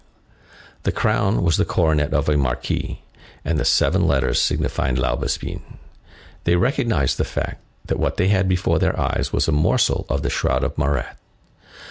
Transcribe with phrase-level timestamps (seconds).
[0.81, 3.03] The crown was the coronet of a Marquis,
[3.45, 5.61] and the seven letters signified Laubespine.
[6.43, 10.23] They recognized the fact, that what they had before their eyes was a morsel of
[10.23, 11.17] the shroud of Marat.